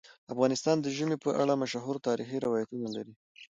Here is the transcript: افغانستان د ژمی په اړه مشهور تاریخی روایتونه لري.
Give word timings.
افغانستان 0.33 0.75
د 0.81 0.87
ژمی 0.97 1.17
په 1.25 1.29
اړه 1.41 1.53
مشهور 1.63 1.95
تاریخی 2.07 2.37
روایتونه 2.45 2.87
لري. 2.95 3.13